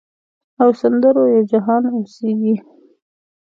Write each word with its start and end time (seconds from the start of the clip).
او 0.61 0.69
سندرو 0.79 1.23
یو 1.35 1.43
جهان 1.51 1.83
اوسیږې 1.93 2.55